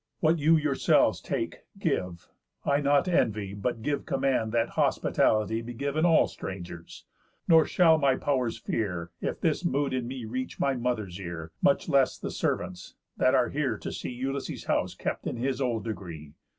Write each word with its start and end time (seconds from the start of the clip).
What 0.19 0.39
you 0.39 0.57
yourselves 0.57 1.21
take, 1.21 1.57
give; 1.77 2.27
I 2.65 2.81
not 2.81 3.07
envy, 3.07 3.53
But 3.53 3.83
give 3.83 4.07
command 4.07 4.51
that 4.51 4.69
hospitality 4.69 5.61
Be 5.61 5.75
giv'n 5.75 6.05
all 6.05 6.25
strangers. 6.25 7.05
Nor 7.47 7.65
shall 7.67 7.99
my 7.99 8.15
pow'rs 8.15 8.57
fear, 8.57 9.11
If 9.21 9.41
this 9.41 9.63
mood 9.63 9.93
in 9.93 10.07
me 10.07 10.25
reach 10.25 10.59
my 10.59 10.73
mother's 10.73 11.19
ear; 11.21 11.51
Much 11.61 11.87
less 11.87 12.17
the 12.17 12.31
servants', 12.31 12.95
that 13.17 13.35
are 13.35 13.49
here 13.49 13.77
to 13.77 13.91
see 13.91 14.09
Ulysses' 14.09 14.63
house 14.65 14.95
kept 14.95 15.27
in 15.27 15.37
his 15.37 15.61
old 15.61 15.83
degree. 15.85 16.33